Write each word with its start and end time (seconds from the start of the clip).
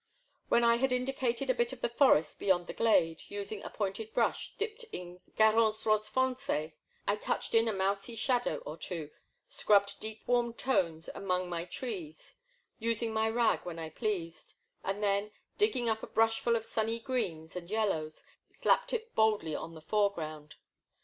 When 0.49 0.63
I 0.63 0.77
had 0.77 0.91
indicated 0.91 1.51
a 1.51 1.53
bit 1.53 1.73
of 1.73 1.81
the 1.81 1.87
forest 1.89 2.39
beyond 2.39 2.65
the 2.65 2.73
glade, 2.73 3.21
using 3.27 3.61
a 3.61 3.69
pointed 3.69 4.15
brush 4.15 4.55
dipped 4.57 4.83
in 4.91 5.19
Ga 5.37 5.51
rance 5.51 5.85
Rose 5.85 6.09
foncfe, 6.09 6.73
I 7.05 7.15
touched 7.17 7.53
in 7.53 7.67
a 7.67 7.71
mousey 7.71 8.15
shadow 8.15 8.57
or 8.65 8.77
two, 8.77 9.11
scrubbed 9.47 9.99
deep 9.99 10.23
warm 10.25 10.55
tones 10.55 11.07
among 11.13 11.49
my 11.49 11.65
trees, 11.65 12.33
using 12.79 13.13
my 13.13 13.29
rag 13.29 13.59
when 13.63 13.77
I 13.77 13.91
pleased, 13.91 14.55
and 14.83 15.03
then, 15.03 15.33
digging 15.59 15.87
up 15.87 16.01
a 16.01 16.07
brushful 16.07 16.55
of 16.55 16.65
sunny 16.65 16.97
greens 16.99 17.55
and 17.55 17.69
yel 17.69 17.89
lows, 17.89 18.23
slapped 18.51 18.93
it 18.93 19.13
boldly 19.13 19.53
on 19.53 19.75
the 19.75 19.81
foreground. 19.81 20.55